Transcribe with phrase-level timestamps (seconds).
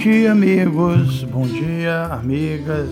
[0.00, 1.24] Dia, amigos.
[1.24, 2.88] Bom dia, amigas.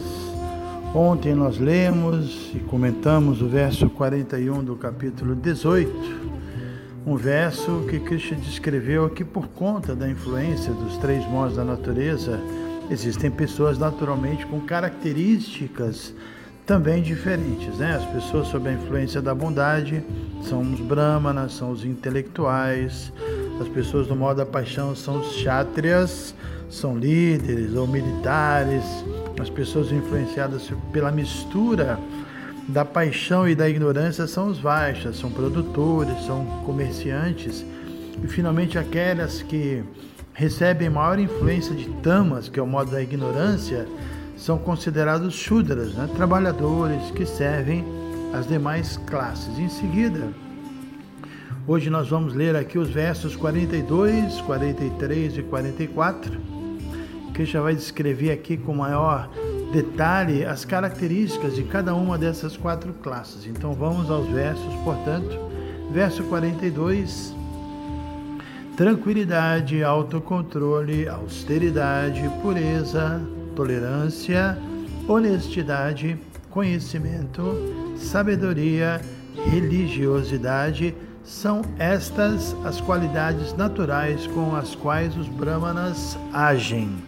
[0.95, 5.91] Ontem nós lemos e comentamos o verso 41 do capítulo 18,
[7.07, 12.39] um verso que Krishna descreveu que por conta da influência dos três modos da natureza,
[12.91, 16.15] existem pessoas naturalmente com características
[16.67, 17.97] também diferentes, né?
[17.97, 20.05] As pessoas sob a influência da bondade
[20.43, 23.11] são os brahmanas, são os intelectuais,
[23.59, 26.35] as pessoas do modo da paixão são os kshatriyas,
[26.71, 28.85] são líderes ou militares,
[29.41, 31.99] as pessoas influenciadas pela mistura
[32.69, 37.65] da paixão e da ignorância são os vaixas, são produtores, são comerciantes
[38.23, 39.83] e finalmente aquelas que
[40.35, 43.89] recebem maior influência de tamas, que é o modo da ignorância,
[44.37, 46.09] são considerados shudras, né?
[46.15, 47.85] trabalhadores que servem
[48.33, 49.59] as demais classes.
[49.59, 50.29] Em seguida,
[51.67, 56.58] hoje nós vamos ler aqui os versos 42, 43 e 44
[57.39, 59.31] Krishna vai descrever aqui com maior
[59.73, 63.47] detalhe as características de cada uma dessas quatro classes.
[63.47, 65.39] Então vamos aos versos, portanto,
[65.93, 67.33] verso 42.
[68.77, 73.23] Tranquilidade, autocontrole, austeridade, pureza,
[73.55, 74.59] tolerância,
[75.07, 76.19] honestidade,
[76.51, 77.55] conhecimento,
[77.97, 79.01] sabedoria,
[79.49, 87.08] religiosidade, são estas as qualidades naturais com as quais os brahmanas agem.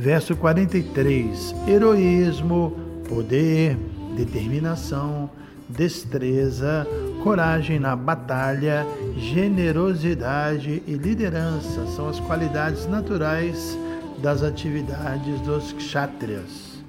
[0.00, 2.74] Verso 43: heroísmo,
[3.06, 3.76] poder,
[4.16, 5.28] determinação,
[5.68, 6.86] destreza,
[7.22, 8.86] coragem na batalha,
[9.18, 13.78] generosidade e liderança são as qualidades naturais
[14.22, 16.82] das atividades dos kshatriyas.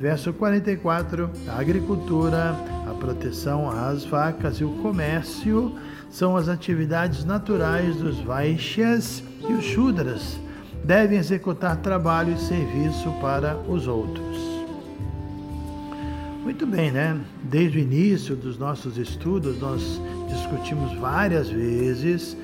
[0.00, 2.56] Verso 44: a agricultura,
[2.90, 5.76] a proteção às vacas e o comércio
[6.10, 10.40] são as atividades naturais dos vaishyas e os shudras
[10.84, 14.38] devem executar trabalho e serviço para os outros.
[16.42, 17.18] Muito bem, né?
[17.42, 22.36] Desde o início dos nossos estudos, nós discutimos várias vezes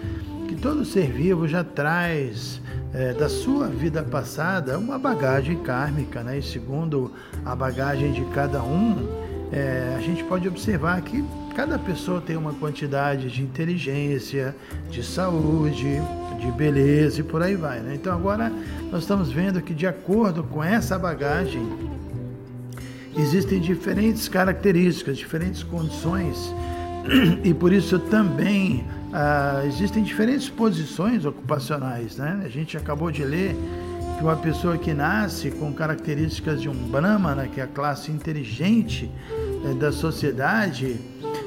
[0.47, 2.61] que todo ser vivo já traz
[2.93, 6.39] é, da sua vida passada uma bagagem kármica, né?
[6.39, 7.13] E segundo
[7.45, 9.09] a bagagem de cada um,
[9.51, 11.25] é, a gente pode observar que
[11.57, 14.55] cada pessoa tem uma quantidade de inteligência,
[14.91, 16.01] de saúde,
[16.45, 17.81] de beleza e por aí vai.
[17.81, 17.95] Né?
[17.95, 18.53] Então agora
[18.91, 21.67] nós estamos vendo que de acordo com essa bagagem
[23.17, 26.55] existem diferentes características, diferentes condições
[27.43, 32.17] e por isso também ah, existem diferentes posições ocupacionais.
[32.17, 32.43] Né?
[32.45, 33.57] A gente acabou de ler
[34.17, 39.11] que uma pessoa que nasce com características de um brahmana, que é a classe inteligente
[39.65, 41.01] eh, da sociedade,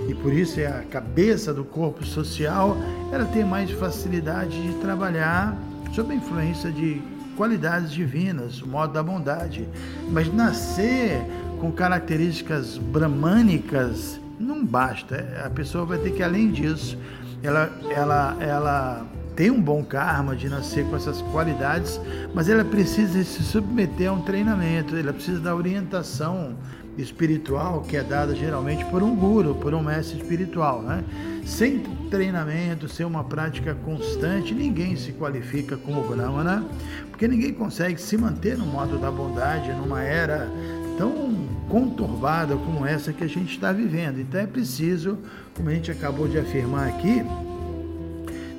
[0.07, 2.77] e por isso é a cabeça do corpo social,
[3.11, 5.57] ela tem mais facilidade de trabalhar
[5.93, 7.01] sob a influência de
[7.35, 9.67] qualidades divinas, o modo da bondade.
[10.09, 11.21] Mas nascer
[11.59, 15.25] com características bramânicas não basta.
[15.45, 16.97] A pessoa vai ter que, além disso,
[17.41, 22.01] ela, ela, ela tem um bom karma de nascer com essas qualidades,
[22.33, 26.55] mas ela precisa se submeter a um treinamento, ela precisa da orientação
[26.97, 31.03] espiritual que é dada geralmente por um guru, por um mestre espiritual, né?
[31.45, 36.65] Sem treinamento, sem uma prática constante, ninguém se qualifica como brahmana,
[37.09, 40.49] porque ninguém consegue se manter no modo da bondade numa era
[40.97, 41.35] tão
[41.69, 44.19] conturbada como essa que a gente está vivendo.
[44.19, 45.17] Então é preciso,
[45.55, 47.23] como a gente acabou de afirmar aqui,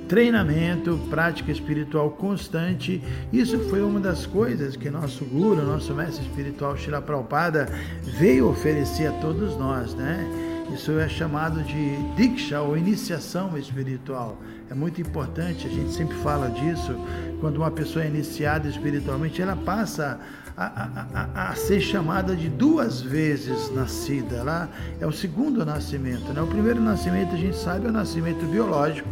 [0.08, 3.02] treinamento, prática espiritual constante.
[3.32, 7.68] Isso foi uma das coisas que nosso guru, nosso mestre espiritual Shila Prabhupada
[8.18, 10.47] veio oferecer a todos nós, né?
[10.72, 14.38] Isso é chamado de Diksha ou iniciação espiritual.
[14.70, 16.94] É muito importante, a gente sempre fala disso.
[17.40, 20.20] Quando uma pessoa é iniciada espiritualmente, ela passa
[20.56, 24.68] a, a, a, a ser chamada de duas vezes nascida.
[25.00, 26.32] É o segundo nascimento.
[26.32, 26.40] Né?
[26.42, 29.08] O primeiro nascimento, a gente sabe, é o nascimento biológico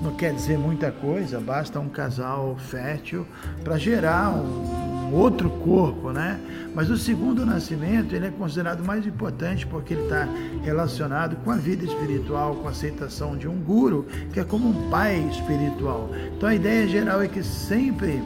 [0.00, 3.26] não quer dizer muita coisa, basta um casal fértil
[3.64, 6.40] para gerar um, outro corpo, né?
[6.74, 10.28] Mas o segundo nascimento ele é considerado mais importante porque ele está
[10.62, 14.90] relacionado com a vida espiritual, com a aceitação de um guru, que é como um
[14.90, 16.10] pai espiritual.
[16.36, 18.22] Então a ideia geral é que sempre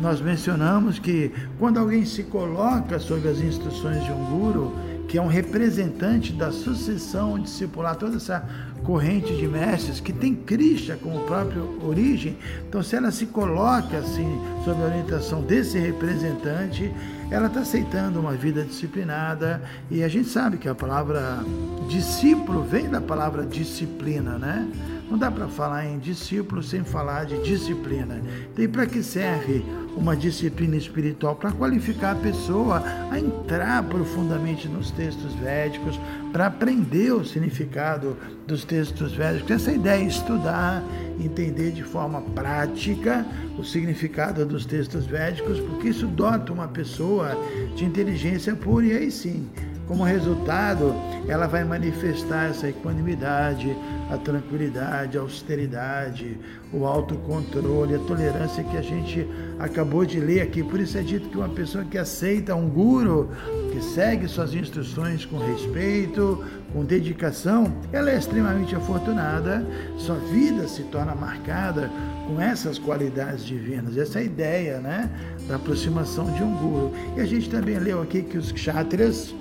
[0.00, 4.72] nós mencionamos que quando alguém se coloca sob as instruções de um guru,
[5.08, 8.46] que é um representante da sucessão discipular, toda essa
[8.84, 12.36] corrente de mestres que tem Krishna como própria origem.
[12.68, 16.92] Então, se ela se coloca assim, sob a orientação desse representante,
[17.30, 19.62] ela está aceitando uma vida disciplinada.
[19.90, 21.44] E a gente sabe que a palavra
[21.88, 24.68] discípulo vem da palavra disciplina, né?
[25.10, 28.20] Não dá para falar em discípulo sem falar de disciplina.
[28.52, 29.64] Então, para que serve
[29.96, 31.34] uma disciplina espiritual?
[31.34, 35.98] Para qualificar a pessoa a entrar profundamente nos textos védicos,
[36.30, 38.16] para aprender o significado
[38.46, 39.50] dos textos védicos.
[39.50, 40.84] Essa ideia é estudar,
[41.18, 43.26] entender de forma prática
[43.58, 47.30] o significado dos textos védicos, porque isso dota uma pessoa
[47.74, 49.48] de inteligência pura e aí sim
[49.88, 50.94] como resultado,
[51.26, 53.74] ela vai manifestar essa equanimidade,
[54.10, 56.38] a tranquilidade, a austeridade,
[56.72, 59.26] o autocontrole, a tolerância que a gente
[59.58, 60.62] acabou de ler aqui.
[60.62, 63.30] Por isso é dito que uma pessoa que aceita um guru,
[63.72, 70.82] que segue suas instruções com respeito, com dedicação, ela é extremamente afortunada, sua vida se
[70.84, 71.90] torna marcada
[72.26, 73.96] com essas qualidades divinas.
[73.96, 75.10] Essa é ideia né,
[75.48, 76.92] da aproximação de um guru.
[77.16, 79.34] E a gente também leu aqui que os kshatriyas,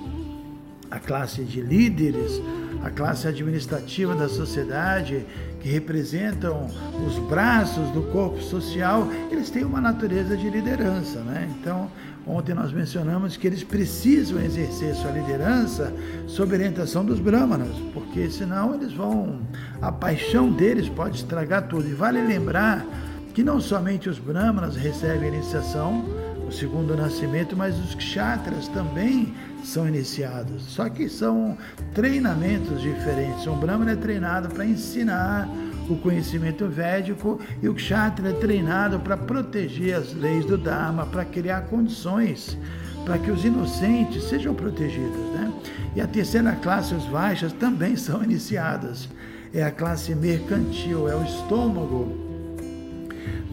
[0.90, 2.42] a classe de líderes,
[2.84, 5.26] a classe administrativa da sociedade,
[5.60, 6.68] que representam
[7.06, 11.20] os braços do corpo social, eles têm uma natureza de liderança.
[11.22, 11.50] Né?
[11.60, 11.90] Então,
[12.26, 15.94] ontem nós mencionamos que eles precisam exercer sua liderança
[16.28, 19.42] sob orientação dos brahmanas, porque senão eles vão.
[19.82, 21.88] A paixão deles pode estragar tudo.
[21.88, 22.86] E vale lembrar
[23.34, 26.06] que não somente os brahmanas recebem iniciação,
[26.48, 29.34] o segundo nascimento, mas os kshatras também
[29.68, 30.64] são iniciados.
[30.64, 31.58] Só que são
[31.94, 33.46] treinamentos diferentes.
[33.48, 35.48] O Brahmana é treinado para ensinar
[35.90, 41.24] o conhecimento védico e o Kshatriya é treinado para proteger as leis do Dharma, para
[41.24, 42.58] criar condições
[43.06, 45.32] para que os inocentes sejam protegidos.
[45.32, 45.54] Né?
[45.96, 49.08] E a terceira classe, os Vaixas, também são iniciadas.
[49.54, 52.27] É a classe mercantil, é o estômago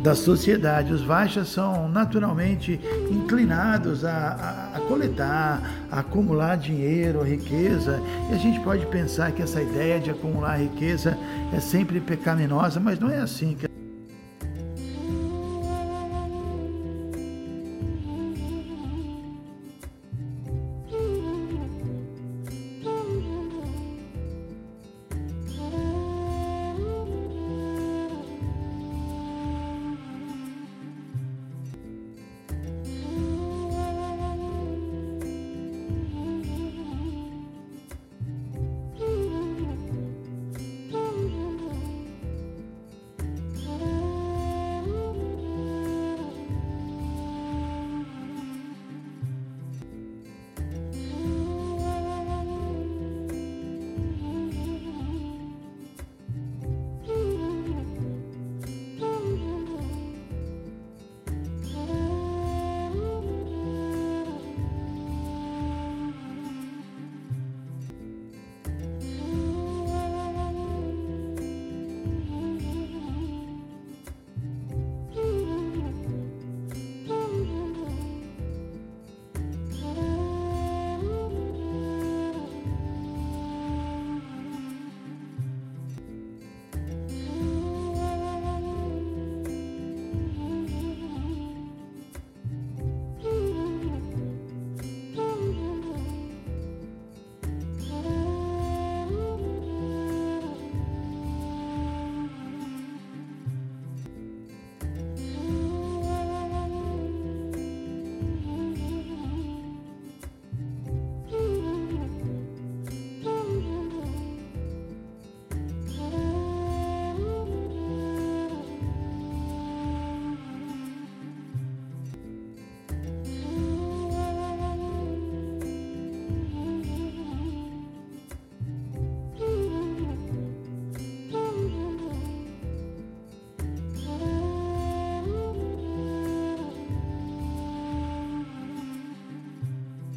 [0.04, 0.92] da sociedade.
[0.92, 2.78] Os Vaixas são naturalmente
[3.10, 7.98] inclinados a, a, a, coletar, a acumular dinheiro, riqueza.
[8.30, 11.16] E a gente pode pensar que essa ideia de acumular riqueza
[11.54, 13.56] é sempre pecaminosa, mas não é assim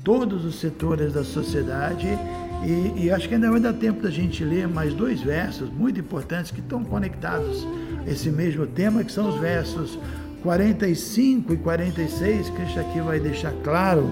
[0.07, 2.07] todos os setores da sociedade.
[2.65, 5.99] E, e, acho que ainda vai dar tempo da gente ler mais dois versos muito
[5.99, 7.67] importantes que estão conectados
[8.07, 9.99] a esse mesmo tema, que são os versos
[10.43, 14.09] 45 e 46, Cristo aqui vai deixar claro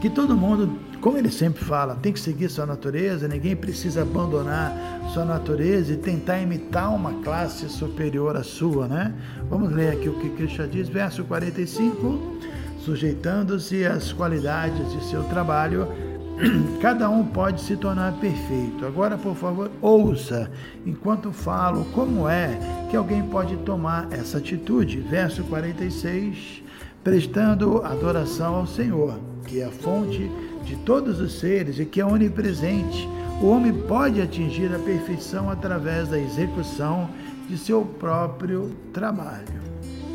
[0.00, 4.74] que todo mundo, como ele sempre fala, tem que seguir sua natureza, ninguém precisa abandonar
[5.14, 9.14] sua natureza e tentar imitar uma classe superior à sua, né?
[9.48, 12.39] Vamos ler aqui o que Cristo diz, verso 45,
[12.84, 15.88] sujeitando-se às qualidades de seu trabalho,
[16.80, 18.86] cada um pode se tornar perfeito.
[18.86, 20.50] Agora, por favor, ouça
[20.86, 22.58] enquanto falo como é
[22.90, 25.00] que alguém pode tomar essa atitude.
[25.00, 26.62] Verso 46,
[27.04, 30.30] prestando adoração ao Senhor, que é a fonte
[30.64, 33.08] de todos os seres e que é onipresente.
[33.42, 37.08] O homem pode atingir a perfeição através da execução
[37.48, 39.60] de seu próprio trabalho.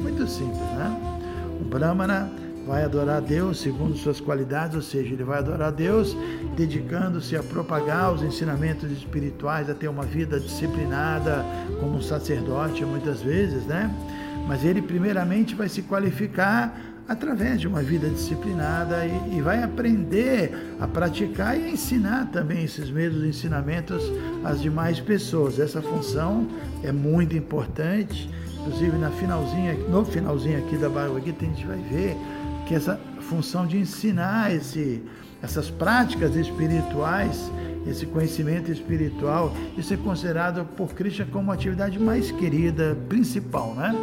[0.02, 1.16] Muito simples, né?
[1.60, 5.72] O Brahmana vai adorar a Deus segundo suas qualidades, ou seja, ele vai adorar a
[5.72, 6.18] Deus
[6.56, 11.46] dedicando-se a propagar os ensinamentos espirituais, a ter uma vida disciplinada
[11.80, 13.94] como um sacerdote muitas vezes, né?
[14.48, 16.76] Mas ele primeiramente vai se qualificar
[17.08, 22.64] através de uma vida disciplinada e, e, vai aprender a praticar e a ensinar também
[22.64, 24.02] esses mesmos ensinamentos
[24.44, 25.60] às demais pessoas.
[25.60, 26.48] Essa função
[26.84, 28.30] é muito importante.
[28.60, 32.18] Inclusive na finalzinha, no finalzinho aqui da Bhagavad Gita a gente vai ver
[32.66, 35.04] que essa função de ensinar esse,
[35.42, 37.52] essas práticas espirituais,
[37.88, 43.96] esse conhecimento espiritual, isso é considerado por Krishna como a atividade mais querida, principal, né?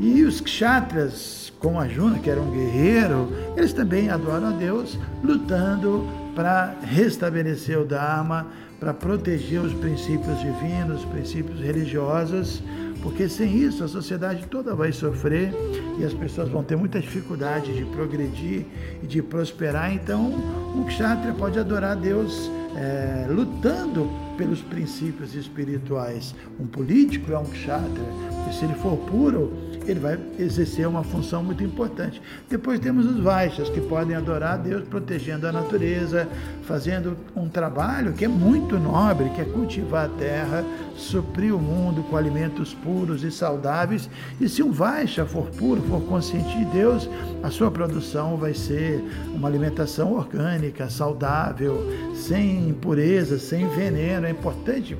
[0.00, 6.06] E os kshatras, como Arjuna, que era um guerreiro, eles também adoram a Deus, lutando
[6.34, 8.46] para restabelecer o Dharma,
[8.80, 12.62] para proteger os princípios divinos, os princípios religiosos,
[13.02, 15.52] porque sem isso a sociedade toda vai sofrer
[15.98, 18.66] e as pessoas vão ter muita dificuldade de progredir
[19.02, 19.92] e de prosperar.
[19.92, 20.32] Então,
[20.74, 24.08] um kshatriya pode adorar Deus é, lutando
[24.40, 26.34] pelos princípios espirituais.
[26.58, 28.08] Um político é um kshatriya,
[28.48, 29.52] e se ele for puro,
[29.86, 32.22] ele vai exercer uma função muito importante.
[32.48, 36.26] Depois temos os Vaixas, que podem adorar a Deus protegendo a natureza,
[36.62, 40.64] fazendo um trabalho que é muito nobre, que é cultivar a terra,
[40.96, 44.08] suprir o mundo com alimentos puros e saudáveis.
[44.40, 47.08] E se um Vaixa for puro, for consciente de Deus,
[47.42, 49.02] a sua produção vai ser
[49.34, 51.78] uma alimentação orgânica, saudável,
[52.14, 54.26] sem impureza, sem veneno.
[54.30, 54.96] É importante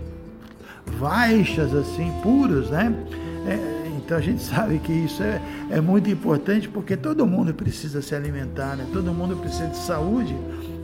[0.99, 2.93] Vaixas assim, puros, né?
[3.47, 8.03] É, então a gente sabe que isso é, é muito importante porque todo mundo precisa
[8.03, 8.85] se alimentar, né?
[8.93, 10.37] todo mundo precisa de saúde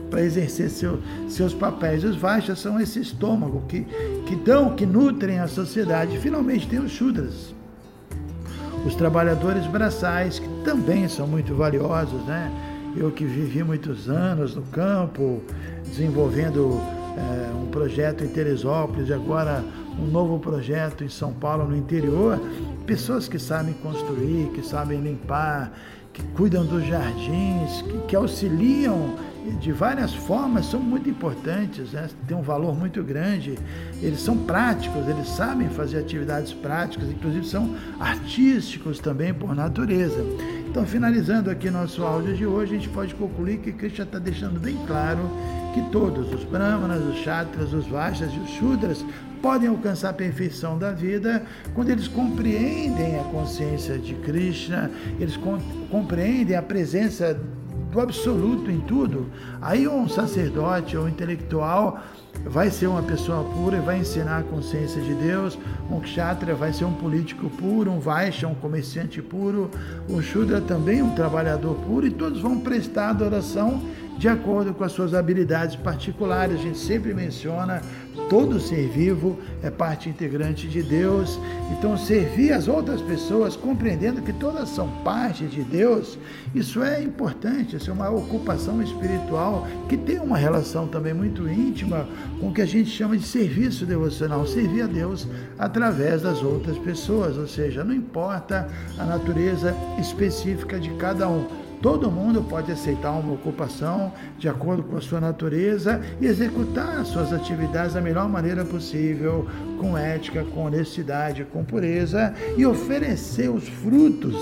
[0.09, 2.05] para exercer seu, seus papéis.
[2.05, 3.85] Os Vaixas são esse estômago que,
[4.27, 6.17] que dão, que nutrem a sociedade.
[6.19, 7.53] Finalmente tem os Shudras,
[8.87, 12.53] os trabalhadores braçais, que também são muito valiosos, né?
[12.97, 15.43] Eu que vivi muitos anos no campo,
[15.85, 16.81] desenvolvendo
[17.17, 19.65] é, um projeto em Teresópolis e agora
[19.99, 22.39] um novo projeto em São Paulo, no interior,
[22.87, 25.73] pessoas que sabem construir, que sabem limpar,
[26.13, 29.15] que cuidam dos jardins, que, que auxiliam
[29.61, 32.09] de várias formas, são muito importantes, né?
[32.33, 33.57] um valor muito grande.
[34.03, 40.25] Eles são práticos, eles sabem fazer atividades práticas, inclusive são artísticos também por natureza.
[40.77, 44.61] Então, finalizando aqui nosso áudio de hoje, a gente pode concluir que Krishna está deixando
[44.61, 45.23] bem claro
[45.73, 49.03] que todos, os brahmanas, os chatras, os vaixas e os shudras,
[49.41, 51.43] podem alcançar a perfeição da vida
[51.73, 55.39] quando eles compreendem a consciência de Krishna, eles
[55.91, 57.41] compreendem a presença
[57.91, 59.31] do absoluto em tudo.
[59.63, 62.05] Aí um sacerdote ou um intelectual
[62.45, 65.59] vai ser uma pessoa pura e vai ensinar a consciência de Deus.
[65.91, 69.71] Um kshatriya vai ser um político puro, um vaishya um comerciante puro,
[70.09, 73.81] um shudra também um trabalhador puro e todos vão prestar adoração
[74.19, 76.59] de acordo com as suas habilidades particulares.
[76.59, 77.83] A gente sempre menciona
[78.29, 81.39] todo ser vivo é parte integrante de Deus.
[81.73, 86.19] Então, servir as outras pessoas, compreendendo que todas são parte de Deus,
[86.55, 92.07] isso é importante, isso é uma ocupação espiritual que tem uma relação também muito íntima
[92.41, 95.27] com o que a gente chama de serviço devocional, servir a Deus
[95.59, 98.69] através das outras pessoas, ou seja, não importa
[98.99, 101.47] a natureza específica de cada um
[101.83, 107.09] Todo mundo pode aceitar uma ocupação de acordo com a sua natureza e executar as
[107.09, 109.47] suas atividades da melhor maneira possível,
[109.79, 114.35] com ética, com honestidade, com pureza e oferecer os frutos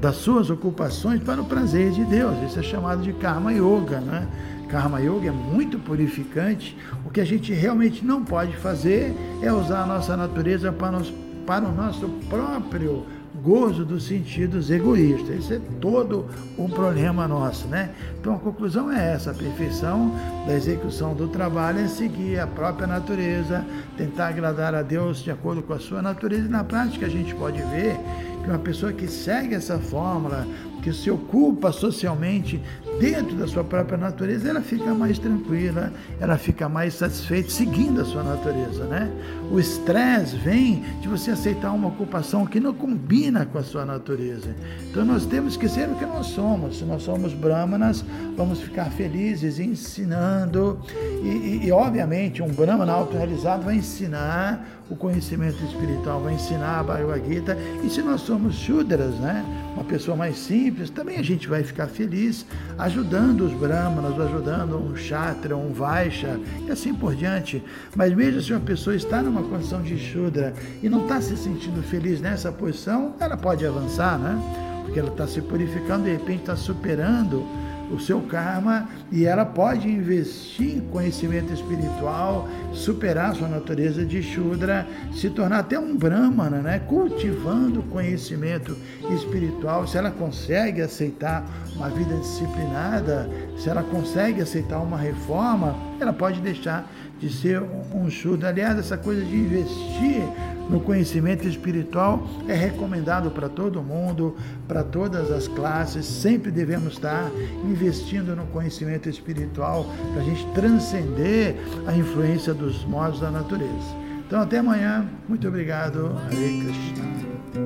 [0.00, 2.34] das suas ocupações para o prazer de Deus.
[2.46, 4.28] Isso é chamado de karma yoga, né?
[4.68, 6.76] Karma Yoga é muito purificante.
[7.04, 11.12] O que a gente realmente não pode fazer é usar a nossa natureza para, nos,
[11.46, 13.06] para o nosso próprio
[13.42, 15.44] gozo dos sentidos egoístas.
[15.44, 16.26] Isso é todo
[16.58, 17.90] um problema nosso, né?
[18.20, 20.12] Então a conclusão é essa: a perfeição
[20.46, 23.64] da execução do trabalho é seguir a própria natureza,
[23.96, 26.46] tentar agradar a Deus de acordo com a sua natureza.
[26.46, 27.96] E na prática a gente pode ver
[28.42, 30.46] que uma pessoa que segue essa fórmula,
[30.86, 32.62] que se ocupa socialmente
[33.00, 38.04] dentro da sua própria natureza, ela fica mais tranquila, ela fica mais satisfeita seguindo a
[38.04, 39.10] sua natureza, né?
[39.50, 44.54] O estresse vem de você aceitar uma ocupação que não combina com a sua natureza.
[44.88, 46.78] Então nós temos que ser o que nós somos.
[46.78, 48.04] Se nós somos brahmanas,
[48.36, 50.78] vamos ficar felizes ensinando
[51.20, 56.82] e, e, e obviamente um brahmana autorrealizado vai ensinar o conhecimento espiritual, vai ensinar a
[56.84, 57.58] Bhagavad Gita.
[57.82, 59.44] E se nós somos Shudras, né?
[59.76, 62.46] Uma pessoa mais simples, também a gente vai ficar feliz
[62.78, 67.62] ajudando os brahmanas, ajudando um Kshatriya, um Vaishya e assim por diante.
[67.94, 71.82] Mas mesmo se uma pessoa está numa condição de Shudra e não está se sentindo
[71.82, 74.40] feliz nessa posição, ela pode avançar, né?
[74.82, 77.44] Porque ela está se purificando, de repente está superando
[77.90, 84.86] o seu karma e ela pode investir em conhecimento espiritual, superar sua natureza de Shudra,
[85.12, 86.78] se tornar até um Brahmana, né?
[86.80, 88.76] cultivando conhecimento
[89.10, 89.86] espiritual.
[89.86, 93.28] Se ela consegue aceitar uma vida disciplinada,
[93.58, 97.62] se ela consegue aceitar uma reforma, ela pode deixar de ser
[97.94, 98.48] um Shudra.
[98.48, 100.22] Aliás, essa coisa de investir
[100.68, 106.04] no conhecimento espiritual é recomendado para todo mundo, para todas as classes.
[106.04, 107.30] Sempre devemos estar
[107.64, 111.56] investindo no conhecimento espiritual para a gente transcender
[111.86, 114.06] a influência dos modos da natureza.
[114.26, 115.08] Então, até amanhã.
[115.28, 116.16] Muito obrigado.
[116.26, 117.65] Hare Krishna.